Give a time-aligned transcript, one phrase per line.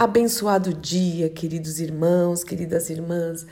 [0.00, 3.44] Abençoado dia, queridos irmãos, queridas irmãs.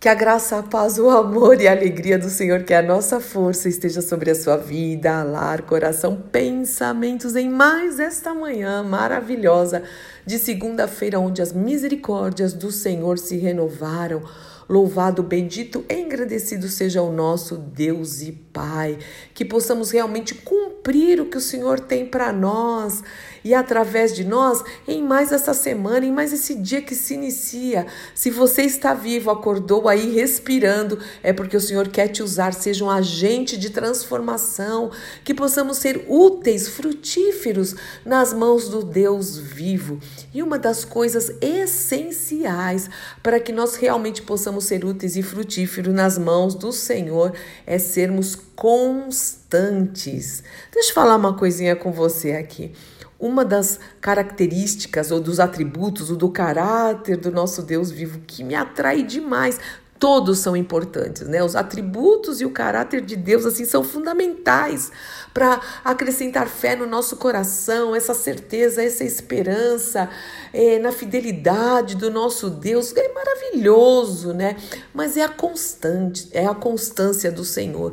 [0.00, 2.82] Que a graça, a paz, o amor e a alegria do Senhor, que é a
[2.82, 9.82] nossa força, esteja sobre a sua vida, lar, coração, pensamentos em mais esta manhã maravilhosa
[10.24, 14.22] de segunda-feira, onde as misericórdias do Senhor se renovaram.
[14.70, 18.98] Louvado, bendito, engrandecido seja o nosso Deus e Pai,
[19.34, 23.02] que possamos realmente cumprir o que o Senhor tem para nós
[23.44, 27.86] e através de nós em mais essa semana, em mais esse dia que se inicia.
[28.14, 32.84] Se você está vivo, acordou aí respirando, é porque o Senhor quer te usar, seja
[32.84, 34.90] um agente de transformação,
[35.24, 39.98] que possamos ser úteis, frutíferos nas mãos do Deus vivo.
[40.32, 42.88] E uma das coisas essenciais
[43.22, 47.32] para que nós realmente possamos ser úteis e frutíferos nas mãos do Senhor
[47.66, 50.42] é sermos constantes.
[50.72, 52.72] Deixa eu falar uma coisinha com você aqui.
[53.20, 58.54] Uma das características ou dos atributos ou do caráter do nosso Deus vivo que me
[58.54, 59.60] atrai demais
[60.00, 61.44] todos são importantes, né?
[61.44, 64.90] Os atributos e o caráter de Deus assim são fundamentais
[65.34, 70.08] para acrescentar fé no nosso coração, essa certeza, essa esperança
[70.54, 72.96] é, na fidelidade do nosso Deus.
[72.96, 74.56] É maravilhoso, né?
[74.94, 77.92] Mas é a constante, é a constância do Senhor.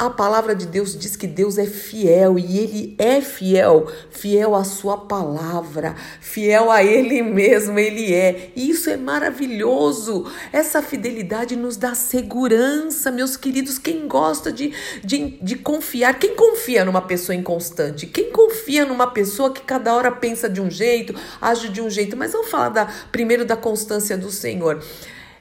[0.00, 4.62] A palavra de Deus diz que Deus é fiel e Ele é fiel, fiel à
[4.62, 8.52] Sua palavra, fiel a Ele mesmo, Ele é.
[8.54, 10.30] E isso é maravilhoso.
[10.52, 13.76] Essa fidelidade nos dá segurança, meus queridos.
[13.76, 18.06] Quem gosta de, de, de confiar, quem confia numa pessoa inconstante?
[18.06, 22.16] Quem confia numa pessoa que cada hora pensa de um jeito, age de um jeito?
[22.16, 24.80] Mas vamos falar da, primeiro da constância do Senhor.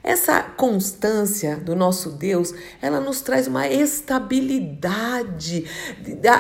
[0.07, 5.65] Essa constância do nosso Deus, ela nos traz uma estabilidade.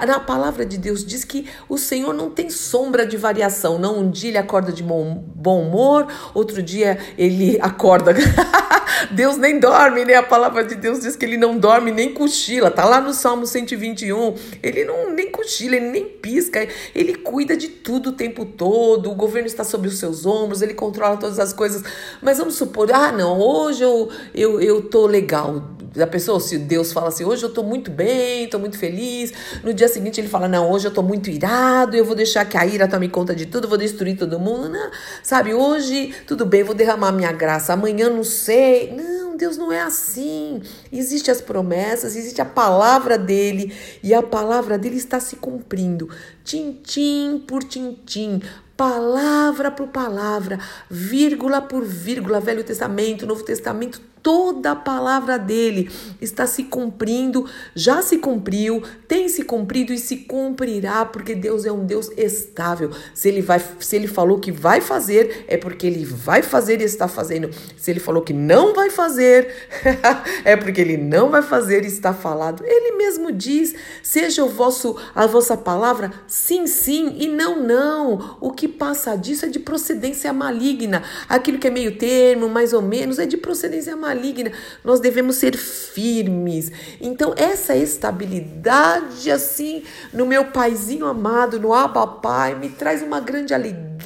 [0.07, 3.77] Na palavra de Deus diz que o Senhor não tem sombra de variação.
[3.77, 8.13] Não um dia ele acorda de bom, bom humor, outro dia ele acorda.
[9.11, 10.15] Deus nem dorme, né?
[10.15, 12.71] A palavra de Deus diz que ele não dorme nem cochila.
[12.71, 14.33] Tá lá no Salmo 121.
[14.63, 16.67] Ele não nem cochila, ele nem pisca.
[16.95, 19.11] Ele cuida de tudo o tempo todo.
[19.11, 21.83] O governo está sob os seus ombros, ele controla todas as coisas.
[22.21, 25.63] Mas vamos supor, ah, não, hoje eu, eu, eu tô legal.
[25.99, 29.33] A pessoa, se Deus fala assim, hoje eu tô muito bem, tô muito feliz.
[29.63, 32.55] No dia seguinte ele fala, não, hoje eu tô muito irado, eu vou deixar que
[32.55, 34.69] a ira tome conta de tudo, vou destruir todo mundo.
[34.69, 34.91] Não,
[35.23, 38.91] sabe, hoje tudo bem, vou derramar minha graça, amanhã não sei.
[38.91, 40.61] Não, Deus não é assim.
[40.91, 43.73] Existem as promessas, existe a palavra dele
[44.03, 46.09] e a palavra dele está se cumprindo,
[46.43, 48.41] tintim por tintim,
[48.77, 55.89] palavra por palavra, vírgula por vírgula, Velho Testamento, Novo Testamento, toda a palavra dele
[56.21, 61.71] está se cumprindo, já se cumpriu, tem se cumprido e se cumprirá, porque Deus é
[61.71, 62.91] um Deus estável.
[63.13, 66.83] Se ele vai, se ele falou que vai fazer, é porque ele vai fazer e
[66.83, 67.49] está fazendo.
[67.77, 69.69] Se ele falou que não vai fazer,
[70.43, 72.63] é porque ele não vai fazer e está falado.
[72.65, 73.73] Ele mesmo diz:
[74.03, 78.37] "Seja o vosso a vossa palavra sim, sim e não, não".
[78.41, 81.03] O que passa disso é de procedência maligna.
[81.27, 84.51] Aquilo que é meio termo, mais ou menos, é de procedência maligna
[84.83, 86.71] nós devemos ser firmes.
[86.99, 89.83] Então, essa estabilidade, assim,
[90.13, 93.96] no meu paizinho amado, no Abba Pai, me traz uma grande alegria,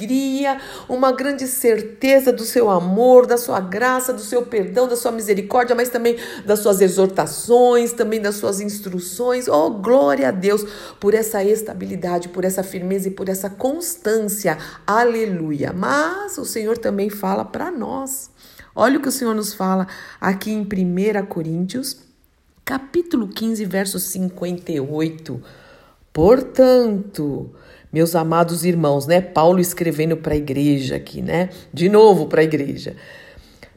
[0.88, 5.74] uma grande certeza do seu amor, da sua graça, do seu perdão, da sua misericórdia,
[5.74, 9.48] mas também das suas exortações, também das suas instruções.
[9.48, 10.64] Oh, glória a Deus
[11.00, 14.58] por essa estabilidade, por essa firmeza e por essa constância.
[14.86, 15.72] Aleluia.
[15.72, 18.30] Mas o Senhor também fala para nós.
[18.74, 19.86] Olha o que o Senhor nos fala
[20.20, 21.98] aqui em 1 Coríntios,
[22.64, 25.42] capítulo 15, verso 58.
[26.12, 27.54] Portanto,
[27.92, 29.20] meus amados irmãos, né?
[29.20, 31.50] Paulo escrevendo para a igreja aqui, né?
[31.72, 32.96] De novo para a igreja.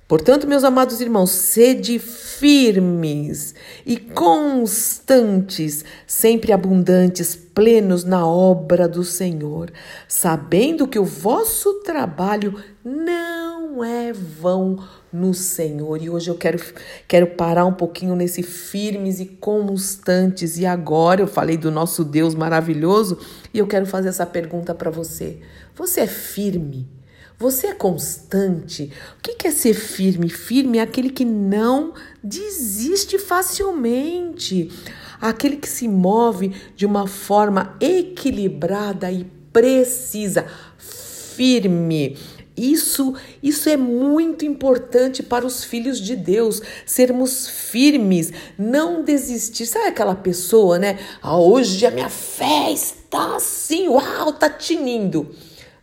[0.07, 9.71] Portanto, meus amados irmãos, sede firmes e constantes, sempre abundantes, plenos na obra do Senhor,
[10.07, 13.34] sabendo que o vosso trabalho não
[13.83, 14.77] é vão
[15.11, 16.01] no Senhor.
[16.01, 16.59] E hoje eu quero,
[17.07, 20.57] quero parar um pouquinho nesse firmes e constantes.
[20.57, 23.17] E agora eu falei do nosso Deus maravilhoso
[23.53, 25.39] e eu quero fazer essa pergunta para você.
[25.75, 26.87] Você é firme?
[27.37, 28.91] Você é constante?
[29.17, 30.29] O que é ser firme?
[30.29, 31.93] Firme é aquele que não
[32.23, 34.71] desiste facilmente,
[35.19, 40.45] aquele que se move de uma forma equilibrada e precisa,
[40.77, 42.17] firme.
[42.57, 43.13] Isso,
[43.43, 49.65] isso é muito importante para os filhos de Deus, sermos firmes, não desistir.
[49.65, 50.97] Sabe aquela pessoa, né?
[51.21, 55.29] Ah, hoje a minha fé está assim, uau, tá tinindo.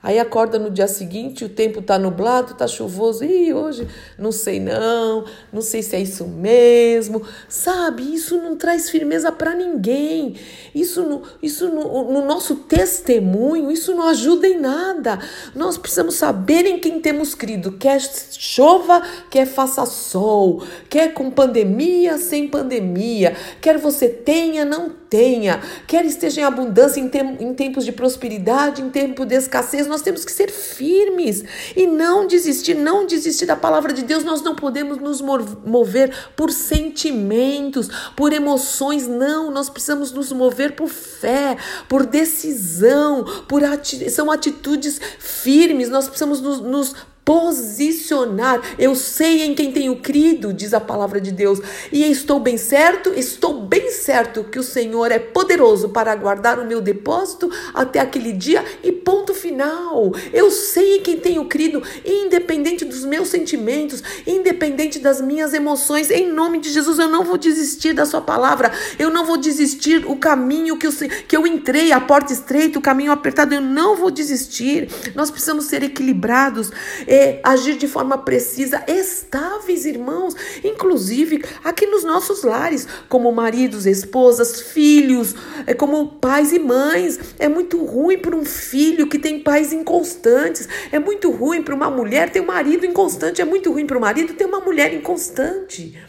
[0.03, 3.87] Aí acorda no dia seguinte, o tempo tá nublado, tá chuvoso, e hoje
[4.19, 8.13] não sei não, não sei se é isso mesmo, sabe?
[8.13, 10.35] Isso não traz firmeza para ninguém.
[10.75, 15.21] Isso, no, isso no, no, nosso testemunho, isso não ajuda em nada.
[15.55, 22.19] Nós precisamos saber em quem temos crido, quer chova, quer faça sol, quer com pandemia,
[22.19, 27.85] sem pandemia, quer você tenha, não tenha, quer esteja em abundância em, tem, em tempos
[27.85, 31.45] de prosperidade, em tempo de escassez nós temos que ser firmes
[31.77, 34.25] e não desistir, não desistir da palavra de Deus.
[34.25, 39.51] Nós não podemos nos mover por sentimentos, por emoções, não.
[39.51, 41.59] Nós precisamos nos mover por fé,
[41.91, 45.91] por decisão, por ati são atitudes firmes.
[45.91, 48.61] Nós precisamos nos, nos posicionar.
[48.79, 51.61] Eu sei em quem tenho crido, diz a palavra de Deus,
[51.93, 56.67] e estou bem certo, estou bem certo que o Senhor é poderoso para guardar o
[56.67, 60.13] meu depósito até aquele dia e ponto final.
[60.33, 66.31] Eu sei em quem tenho crido, independente dos meus sentimentos, independente das minhas emoções, em
[66.31, 68.73] nome de Jesus, eu não vou desistir da sua palavra.
[68.99, 70.93] Eu não vou desistir o caminho que eu
[71.27, 74.89] que eu entrei, a porta estreita, o caminho apertado, eu não vou desistir.
[75.15, 76.71] Nós precisamos ser equilibrados
[77.13, 84.63] é, agir de forma precisa, estáveis, irmãos, inclusive aqui nos nossos lares, como maridos, esposas,
[84.63, 85.35] filhos,
[85.67, 87.21] é, como pais e mães.
[87.39, 91.91] É muito ruim para um filho que tem pais inconstantes, é muito ruim para uma
[91.91, 96.01] mulher ter um marido inconstante, é muito ruim para o marido ter uma mulher inconstante.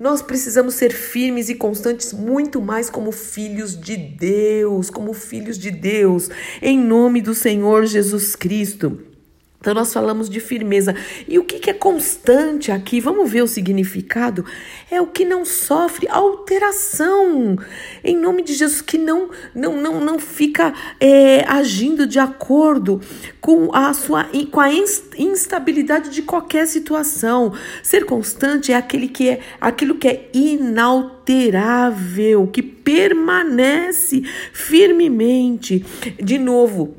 [0.00, 5.70] Nós precisamos ser firmes e constantes muito mais como filhos de Deus, como filhos de
[5.70, 6.28] Deus,
[6.60, 9.17] em nome do Senhor Jesus Cristo.
[9.60, 10.94] Então, nós falamos de firmeza.
[11.26, 13.00] E o que, é constante aqui?
[13.00, 14.44] Vamos ver o significado?
[14.88, 17.58] É o que não sofre alteração.
[18.04, 23.00] Em nome de Jesus, que não, não, não, não fica é, agindo de acordo
[23.40, 27.52] com a sua com a instabilidade de qualquer situação.
[27.82, 34.22] Ser constante é aquele que é aquilo que é inalterável, que permanece
[34.52, 35.84] firmemente.
[36.22, 36.94] De novo,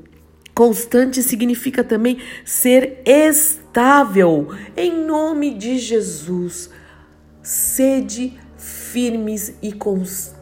[0.59, 4.50] Constante significa também ser estável.
[4.75, 6.69] Em nome de Jesus,
[7.41, 10.38] sede firmes e constantes.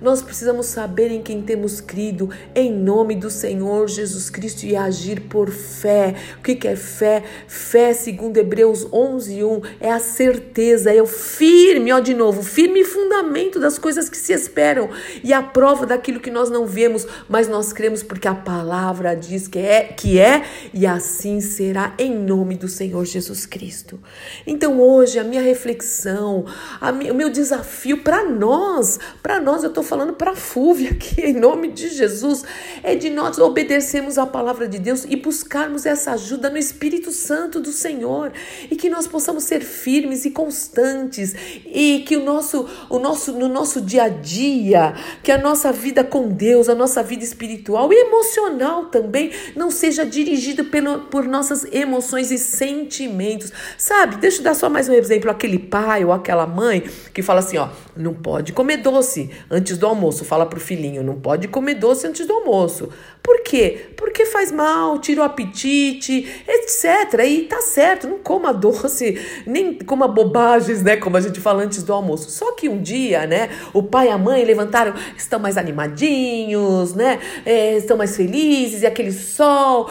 [0.00, 5.22] Nós precisamos saber em quem temos crido, em nome do Senhor Jesus Cristo e agir
[5.22, 6.14] por fé.
[6.38, 7.22] O que é fé?
[7.46, 12.84] Fé, segundo Hebreus 11, 1, é a certeza, é o firme, ó, de novo, firme
[12.84, 14.88] fundamento das coisas que se esperam
[15.22, 19.48] e a prova daquilo que nós não vemos, mas nós cremos porque a palavra diz
[19.48, 23.98] que é, que é e assim será em nome do Senhor Jesus Cristo.
[24.46, 26.44] Então hoje a minha reflexão,
[26.80, 28.75] a minha, o meu desafio para nós,
[29.22, 32.44] para nós, eu estou falando para a Fúvia aqui, em nome de Jesus,
[32.82, 37.60] é de nós obedecermos a palavra de Deus e buscarmos essa ajuda no Espírito Santo
[37.60, 38.32] do Senhor
[38.70, 41.34] e que nós possamos ser firmes e constantes
[41.64, 46.04] e que o nosso, o nosso, no nosso dia a dia, que a nossa vida
[46.04, 51.64] com Deus, a nossa vida espiritual e emocional também não seja dirigida pelo, por nossas
[51.72, 53.52] emoções e sentimentos.
[53.78, 54.16] Sabe?
[54.16, 56.82] Deixa eu dar só mais um exemplo, aquele pai ou aquela mãe
[57.14, 60.24] que fala assim, ó, não pode comer doce antes do almoço.
[60.24, 62.88] Fala pro filhinho, não pode comer doce antes do almoço.
[63.22, 63.88] Por quê?
[63.96, 67.24] Porque faz mal, tira o apetite, etc.
[67.26, 70.96] E tá certo, não coma doce, nem coma bobagens, né?
[70.96, 72.30] Como a gente fala antes do almoço.
[72.30, 77.18] Só que um dia, né, o pai e a mãe levantaram, estão mais animadinhos, né?
[77.44, 79.90] É, estão mais felizes, e aquele sol,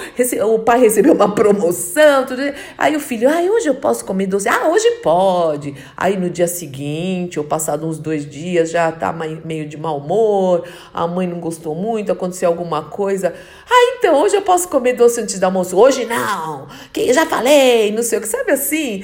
[0.54, 2.42] o pai recebeu uma promoção, tudo.
[2.78, 4.48] Aí o filho, ah, hoje eu posso comer doce?
[4.48, 5.76] Ah, hoje pode.
[5.96, 10.68] Aí no dia seguinte, ou passado uns dois dias, já tá meio de mau humor,
[10.94, 13.34] a mãe não gostou muito, aconteceu alguma coisa.
[13.70, 15.78] Ah, então hoje eu posso comer doce antes do almoço?
[15.78, 16.68] Hoje não.
[16.92, 18.28] Que já falei, não sei o que.
[18.28, 19.04] Sabe assim?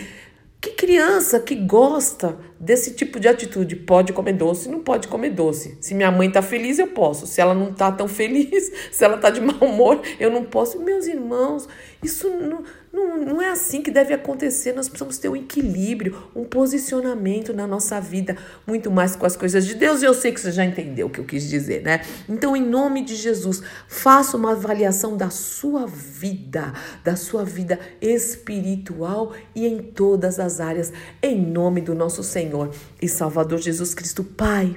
[0.61, 5.75] Que criança que gosta desse tipo de atitude pode comer doce, não pode comer doce.
[5.81, 7.25] Se minha mãe tá feliz, eu posso.
[7.25, 10.79] Se ela não tá tão feliz, se ela tá de mau humor, eu não posso.
[10.79, 11.67] Meus irmãos,
[12.03, 12.63] isso não
[13.01, 14.73] não, não é assim que deve acontecer.
[14.73, 19.65] Nós precisamos ter um equilíbrio, um posicionamento na nossa vida, muito mais com as coisas
[19.65, 20.01] de Deus.
[20.01, 22.01] E eu sei que você já entendeu o que eu quis dizer, né?
[22.27, 29.33] Então, em nome de Jesus, faça uma avaliação da sua vida, da sua vida espiritual
[29.55, 34.23] e em todas as áreas, em nome do nosso Senhor e Salvador Jesus Cristo.
[34.23, 34.75] Pai,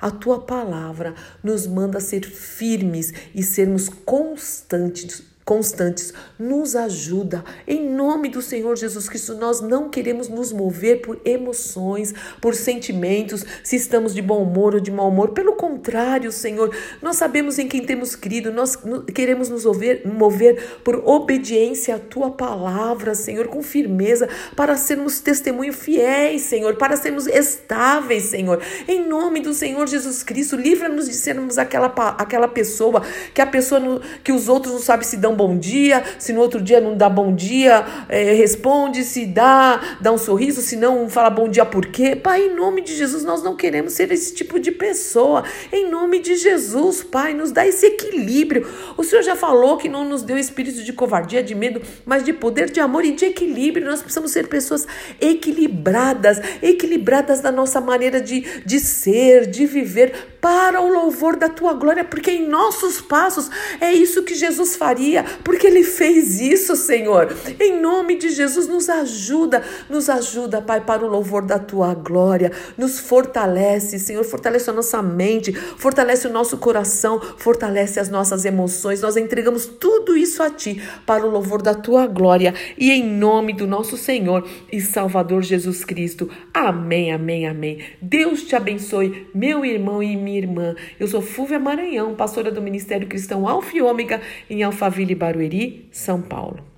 [0.00, 6.12] a tua palavra nos manda ser firmes e sermos constantes constantes.
[6.36, 7.44] Nos ajuda.
[7.68, 13.44] Em nome do Senhor Jesus Cristo, nós não queremos nos mover por emoções, por sentimentos,
[13.62, 15.30] se estamos de bom humor ou de mau humor.
[15.30, 18.76] Pelo contrário, Senhor, nós sabemos em quem temos crido, nós
[19.14, 25.72] queremos nos mover, mover por obediência à tua palavra, Senhor, com firmeza, para sermos testemunho
[25.72, 28.60] fiéis, Senhor, para sermos estáveis, Senhor.
[28.88, 31.86] Em nome do Senhor Jesus Cristo, livra-nos de sermos aquela,
[32.18, 33.00] aquela pessoa
[33.32, 36.60] que a pessoa que os outros não sabem se dão bom dia, se no outro
[36.60, 41.28] dia não dá bom dia, é, responde, se dá, dá um sorriso, se não fala
[41.28, 42.16] bom dia por quê.
[42.16, 45.44] Pai, em nome de Jesus, nós não queremos ser esse tipo de pessoa.
[45.70, 48.66] Em nome de Jesus, Pai, nos dá esse equilíbrio.
[48.96, 52.32] O Senhor já falou que não nos deu espírito de covardia, de medo, mas de
[52.32, 53.86] poder, de amor e de equilíbrio.
[53.86, 54.86] Nós precisamos ser pessoas
[55.20, 61.74] equilibradas, equilibradas da nossa maneira de, de ser, de viver, para o louvor da tua
[61.74, 63.50] glória, porque em nossos passos
[63.80, 67.34] é isso que Jesus faria, porque ele fez isso, Senhor.
[67.60, 72.52] Em nome de Jesus, nos ajuda, nos ajuda, Pai, para o louvor da tua glória.
[72.76, 79.00] Nos fortalece, Senhor, fortalece a nossa mente, fortalece o nosso coração, fortalece as nossas emoções.
[79.00, 83.52] Nós entregamos tudo isso a ti para o louvor da tua glória e em nome
[83.52, 86.30] do nosso Senhor e Salvador Jesus Cristo.
[86.54, 87.78] Amém, amém, amém.
[88.00, 90.74] Deus te abençoe, meu irmão e minha irmã.
[90.98, 96.22] Eu sou Fúvia Maranhão, pastora do Ministério Cristão Alfa e Ômega em Alphaville, Barueri, São
[96.22, 96.75] Paulo.